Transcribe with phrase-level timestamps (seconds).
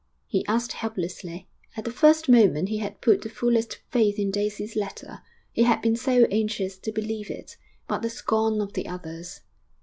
[0.25, 1.47] he asked helplessly.
[1.77, 5.79] At the first moment he had put the fullest faith in Daisy's letter, he had
[5.83, 7.55] been so anxious to believe it;
[7.87, 9.41] but the scorn of the others....